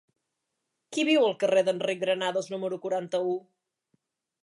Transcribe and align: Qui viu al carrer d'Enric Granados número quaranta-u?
Qui 0.95 1.03
viu 1.09 1.27
al 1.27 1.37
carrer 1.45 1.63
d'Enric 1.69 2.01
Granados 2.07 2.53
número 2.57 2.83
quaranta-u? 2.87 3.41